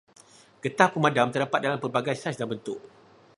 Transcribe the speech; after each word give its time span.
Getah 0.65 0.89
pemadam 0.93 1.27
terdapat 1.33 1.59
dalam 1.65 1.77
pelbagai 1.83 2.15
saiz 2.17 2.33
dan 2.37 2.47
bentuk. 2.53 2.79